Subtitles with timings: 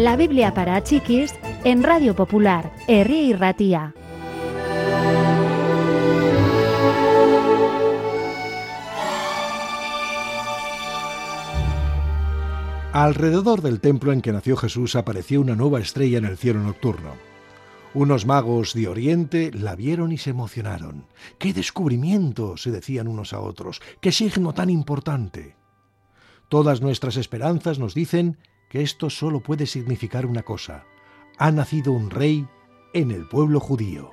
[0.00, 3.92] La Biblia para chiquis en Radio Popular, Herri y Ratía.
[12.94, 17.10] Alrededor del templo en que nació Jesús apareció una nueva estrella en el cielo nocturno.
[17.92, 21.04] Unos magos de Oriente la vieron y se emocionaron.
[21.36, 22.56] ¡Qué descubrimiento!
[22.56, 23.82] se decían unos a otros.
[24.00, 25.56] ¡Qué signo tan importante!
[26.48, 28.38] Todas nuestras esperanzas nos dicen
[28.70, 30.84] que esto solo puede significar una cosa.
[31.36, 32.46] Ha nacido un rey
[32.94, 34.12] en el pueblo judío.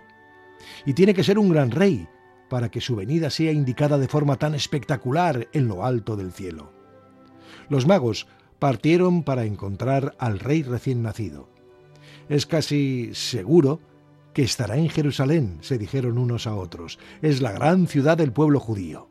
[0.85, 2.07] Y tiene que ser un gran rey
[2.49, 6.73] para que su venida sea indicada de forma tan espectacular en lo alto del cielo.
[7.69, 11.49] Los magos partieron para encontrar al rey recién nacido.
[12.27, 13.79] Es casi seguro
[14.33, 16.97] que estará en Jerusalén, se dijeron unos a otros.
[17.21, 19.09] Es la gran ciudad del pueblo judío.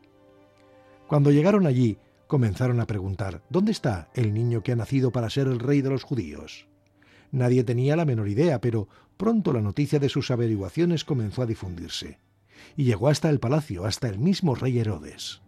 [1.07, 5.47] Cuando llegaron allí, comenzaron a preguntar, ¿dónde está el niño que ha nacido para ser
[5.47, 6.67] el rey de los judíos?
[7.31, 12.19] Nadie tenía la menor idea, pero pronto la noticia de sus averiguaciones comenzó a difundirse,
[12.75, 15.41] y llegó hasta el palacio, hasta el mismo rey Herodes.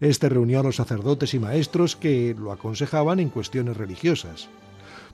[0.00, 4.48] Este reunió a los sacerdotes y maestros que lo aconsejaban en cuestiones religiosas.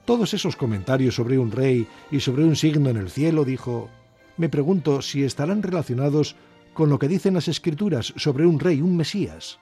[0.05, 3.89] Todos esos comentarios sobre un rey y sobre un signo en el cielo, dijo,
[4.37, 6.35] me pregunto si estarán relacionados
[6.73, 9.59] con lo que dicen las escrituras sobre un rey, un Mesías.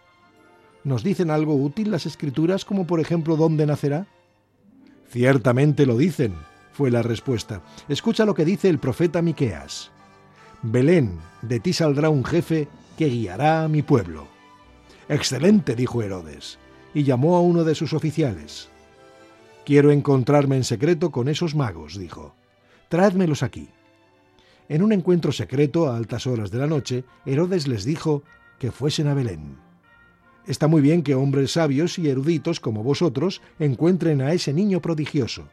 [0.84, 4.08] ¿Nos dicen algo útil las escrituras como por ejemplo dónde nacerá?
[5.10, 6.36] Ciertamente lo dicen,
[6.74, 7.62] fue la respuesta.
[7.88, 9.92] Escucha lo que dice el profeta Miqueas.
[10.62, 12.68] Belén, de ti saldrá un jefe
[12.98, 14.28] que guiará a mi pueblo.
[15.08, 16.58] Excelente, dijo Herodes,
[16.94, 18.70] y llamó a uno de sus oficiales.
[19.66, 22.34] Quiero encontrarme en secreto con esos magos, dijo.
[22.90, 23.70] Traédmelos aquí.
[24.68, 28.24] En un encuentro secreto a altas horas de la noche, Herodes les dijo
[28.60, 29.58] que fuesen a Belén.
[30.46, 35.48] Está muy bien que hombres sabios y eruditos como vosotros encuentren a ese niño prodigioso,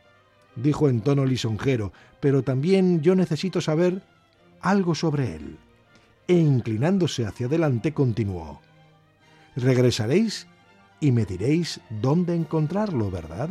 [0.57, 4.03] dijo en tono lisonjero, pero también yo necesito saber
[4.61, 5.59] algo sobre él.
[6.27, 8.61] E inclinándose hacia adelante continuó.
[9.57, 10.47] Regresaréis
[11.01, 13.51] y me diréis dónde encontrarlo, ¿verdad?